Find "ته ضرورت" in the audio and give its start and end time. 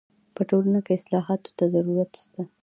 1.57-2.11